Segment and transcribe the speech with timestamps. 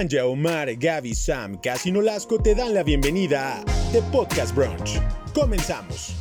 [0.00, 4.98] Anja, Omar, Gaby, Sam, Casi Nolasco te dan la bienvenida a The Podcast Brunch.
[5.34, 6.14] Comenzamos.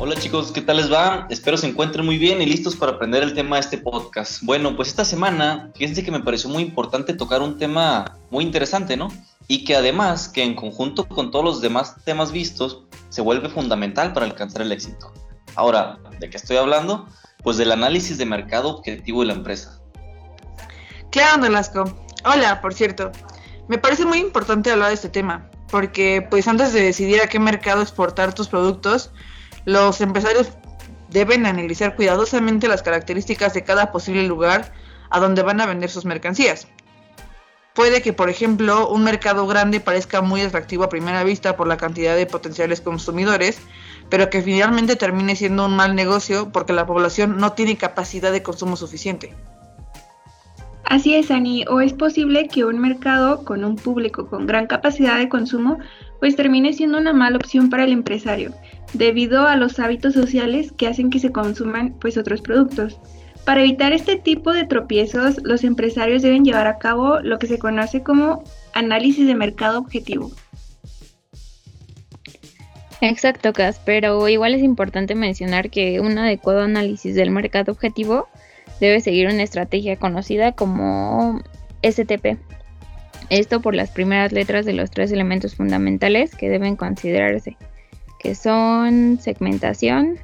[0.00, 1.28] Hola chicos, ¿qué tal les va?
[1.30, 4.42] Espero se encuentren muy bien y listos para aprender el tema de este podcast.
[4.42, 8.96] Bueno, pues esta semana, fíjense que me pareció muy importante tocar un tema muy interesante,
[8.96, 9.06] ¿no?
[9.46, 14.12] Y que además, que en conjunto con todos los demás temas vistos, se vuelve fundamental
[14.12, 15.12] para alcanzar el éxito.
[15.54, 17.06] Ahora, ¿de qué estoy hablando?
[17.44, 19.80] Pues del análisis de mercado objetivo de la empresa.
[21.10, 21.84] Claro, Nolasco.
[22.24, 23.10] Hola, por cierto.
[23.68, 27.38] Me parece muy importante hablar de este tema, porque pues antes de decidir a qué
[27.38, 29.10] mercado exportar tus productos,
[29.64, 30.50] los empresarios
[31.08, 34.72] deben analizar cuidadosamente las características de cada posible lugar
[35.10, 36.68] a donde van a vender sus mercancías.
[37.74, 41.76] Puede que, por ejemplo, un mercado grande parezca muy atractivo a primera vista por la
[41.76, 43.58] cantidad de potenciales consumidores,
[44.08, 48.42] pero que finalmente termine siendo un mal negocio porque la población no tiene capacidad de
[48.42, 49.34] consumo suficiente.
[50.90, 55.18] Así es, Ani, o es posible que un mercado con un público con gran capacidad
[55.18, 55.78] de consumo
[56.18, 58.52] pues termine siendo una mala opción para el empresario,
[58.92, 62.98] debido a los hábitos sociales que hacen que se consuman pues otros productos.
[63.44, 67.60] Para evitar este tipo de tropiezos, los empresarios deben llevar a cabo lo que se
[67.60, 68.42] conoce como
[68.74, 70.32] análisis de mercado objetivo.
[73.00, 78.26] Exacto, Cas, pero igual es importante mencionar que un adecuado análisis del mercado objetivo
[78.80, 81.42] debe seguir una estrategia conocida como
[81.82, 82.38] STP.
[83.28, 87.56] Esto por las primeras letras de los tres elementos fundamentales que deben considerarse,
[88.18, 90.18] que son segmentación,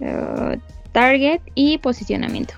[0.00, 0.58] eh,
[0.92, 2.54] target y posicionamiento.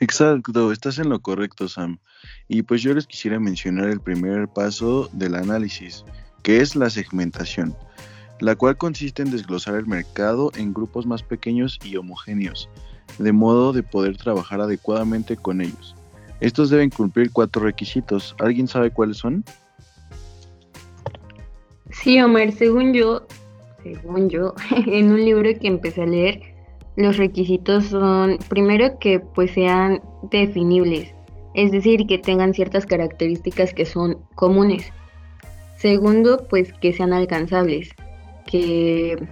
[0.00, 1.98] Exacto, estás en lo correcto, Sam.
[2.46, 6.04] Y pues yo les quisiera mencionar el primer paso del análisis,
[6.42, 7.74] que es la segmentación
[8.40, 12.68] la cual consiste en desglosar el mercado en grupos más pequeños y homogéneos,
[13.18, 15.94] de modo de poder trabajar adecuadamente con ellos.
[16.40, 18.36] Estos deben cumplir cuatro requisitos.
[18.38, 19.44] ¿Alguien sabe cuáles son?
[21.90, 23.26] Sí, Omar, según yo,
[23.82, 24.54] según yo,
[24.86, 26.40] en un libro que empecé a leer,
[26.96, 30.00] los requisitos son, primero, que pues sean
[30.30, 31.12] definibles,
[31.54, 34.92] es decir, que tengan ciertas características que son comunes.
[35.76, 37.90] Segundo, pues que sean alcanzables,
[38.48, 39.28] que,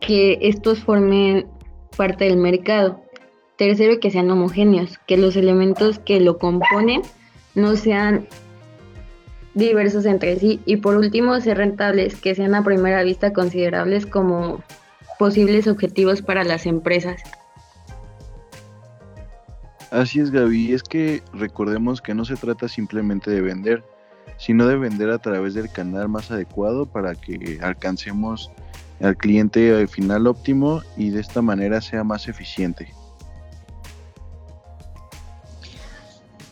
[0.00, 1.46] que estos formen
[1.96, 3.02] parte del mercado.
[3.56, 7.00] Tercero, que sean homogéneos, que los elementos que lo componen
[7.54, 8.28] no sean
[9.54, 10.60] diversos entre sí.
[10.66, 14.62] Y por último, ser rentables, que sean a primera vista considerables como
[15.18, 17.22] posibles objetivos para las empresas.
[19.90, 20.74] Así es, Gaby.
[20.74, 23.82] Es que recordemos que no se trata simplemente de vender,
[24.38, 28.50] sino de vender a través del canal más adecuado para que alcancemos
[29.00, 32.92] al cliente final óptimo y de esta manera sea más eficiente.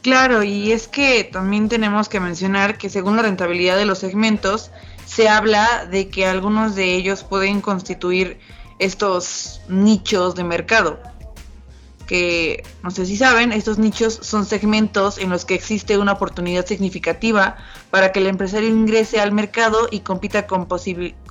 [0.03, 4.71] Claro, y es que también tenemos que mencionar que según la rentabilidad de los segmentos,
[5.07, 8.39] se habla de que algunos de ellos pueden constituir
[8.79, 11.01] estos nichos de mercado
[12.07, 16.67] que no sé si saben, estos nichos son segmentos en los que existe una oportunidad
[16.67, 17.57] significativa
[17.91, 20.67] para que el empresario ingrese al mercado y compita con,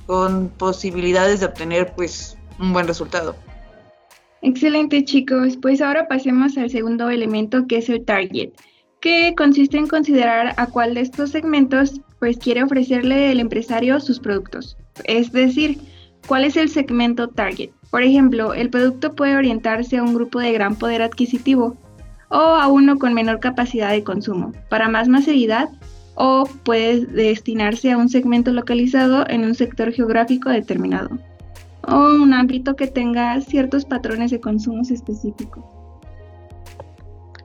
[0.06, 3.36] con posibilidades de obtener pues un buen resultado.
[4.42, 8.50] Excelente chicos, pues ahora pasemos al segundo elemento que es el target,
[9.00, 14.20] que consiste en considerar a cuál de estos segmentos pues quiere ofrecerle el empresario sus
[14.20, 14.76] productos.
[15.04, 15.78] Es decir,
[16.26, 17.70] cuál es el segmento target.
[17.94, 21.76] Por ejemplo, el producto puede orientarse a un grupo de gran poder adquisitivo
[22.28, 25.68] o a uno con menor capacidad de consumo, para más masividad,
[26.16, 31.20] o puede destinarse a un segmento localizado en un sector geográfico determinado,
[31.86, 35.64] o un ámbito que tenga ciertos patrones de consumos específicos.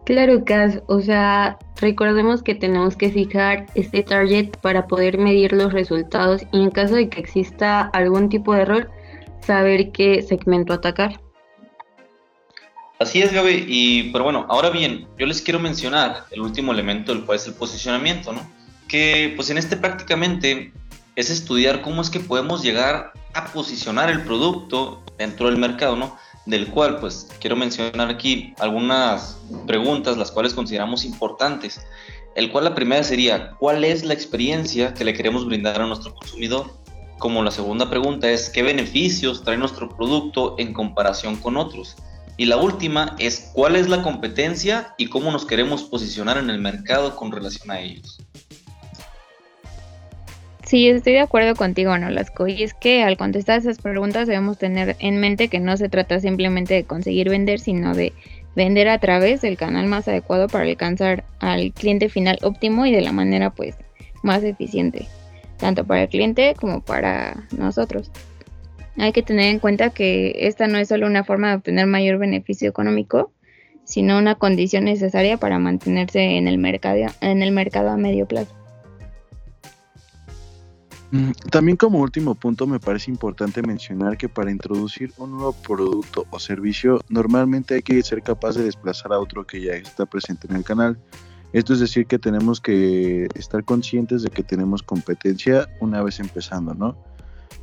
[0.03, 5.71] Claro, Cas, o sea, recordemos que tenemos que fijar este target para poder medir los
[5.71, 8.89] resultados y en caso de que exista algún tipo de error,
[9.41, 11.19] saber qué segmento atacar.
[12.99, 13.65] Así es, Gaby.
[13.67, 17.47] Y, pero bueno, ahora bien, yo les quiero mencionar el último elemento, el cual es
[17.47, 18.41] el posicionamiento, ¿no?
[18.89, 20.73] Que, pues en este prácticamente
[21.15, 26.17] es estudiar cómo es que podemos llegar a posicionar el producto dentro del mercado, ¿no?
[26.45, 31.79] Del cual, pues, quiero mencionar aquí algunas preguntas, las cuales consideramos importantes.
[32.35, 36.13] El cual la primera sería, ¿cuál es la experiencia que le queremos brindar a nuestro
[36.13, 36.71] consumidor?
[37.19, 41.95] Como la segunda pregunta es qué beneficios trae nuestro producto en comparación con otros.
[42.37, 46.59] Y la última es cuál es la competencia y cómo nos queremos posicionar en el
[46.59, 48.17] mercado con relación a ellos.
[50.63, 52.47] Sí, estoy de acuerdo contigo, Nolasco.
[52.47, 56.19] Y es que al contestar esas preguntas debemos tener en mente que no se trata
[56.19, 58.13] simplemente de conseguir vender, sino de
[58.55, 63.01] vender a través del canal más adecuado para alcanzar al cliente final óptimo y de
[63.01, 63.75] la manera pues
[64.23, 65.07] más eficiente,
[65.59, 68.11] tanto para el cliente como para nosotros.
[68.97, 72.17] Hay que tener en cuenta que esta no es solo una forma de obtener mayor
[72.17, 73.31] beneficio económico,
[73.85, 78.53] sino una condición necesaria para mantenerse en el mercado, en el mercado a medio plazo.
[81.11, 86.27] Mm, también como último punto me parece importante mencionar que para introducir un nuevo producto
[86.29, 90.45] o servicio normalmente hay que ser capaz de desplazar a otro que ya está presente
[90.47, 90.99] en el canal.
[91.51, 96.73] Esto es decir que tenemos que estar conscientes de que tenemos competencia una vez empezando,
[96.75, 96.95] ¿no?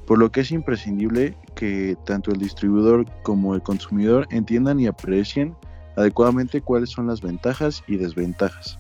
[0.07, 5.55] Por lo que es imprescindible que tanto el distribuidor como el consumidor entiendan y aprecien
[5.97, 8.79] adecuadamente cuáles son las ventajas y desventajas.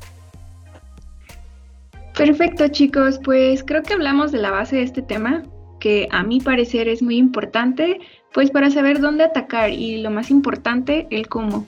[2.16, 5.42] Perfecto chicos, pues creo que hablamos de la base de este tema,
[5.80, 8.00] que a mi parecer es muy importante,
[8.32, 11.66] pues para saber dónde atacar y lo más importante, el cómo.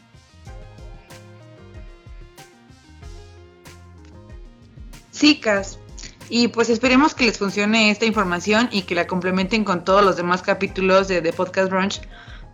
[5.19, 5.81] Sí, Cas.
[6.29, 10.17] Y pues esperemos que les funcione esta información y que la complementen con todos los
[10.17, 12.03] demás capítulos de The Podcast Brunch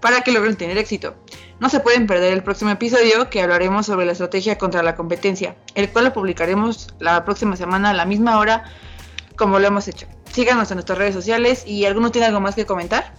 [0.01, 1.15] para que logren tener éxito.
[1.61, 5.57] No se pueden perder el próximo episodio que hablaremos sobre la estrategia contra la competencia,
[5.75, 8.65] el cual lo publicaremos la próxima semana a la misma hora
[9.37, 10.07] como lo hemos hecho.
[10.33, 13.15] Síganos en nuestras redes sociales y ¿alguno tiene algo más que comentar?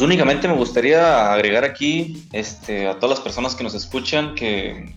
[0.00, 4.94] Pues únicamente me gustaría agregar aquí este, a todas las personas que nos escuchan que,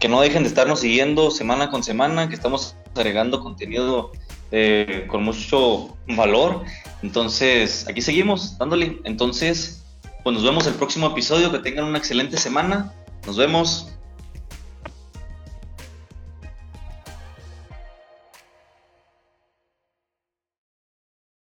[0.00, 4.12] que no dejen de estarnos siguiendo semana con semana, que estamos agregando contenido
[4.52, 6.64] eh, con mucho valor.
[7.02, 9.02] Entonces, aquí seguimos dándole.
[9.04, 9.84] Entonces,
[10.24, 11.52] pues nos vemos el próximo episodio.
[11.52, 12.94] Que tengan una excelente semana.
[13.26, 13.92] Nos vemos.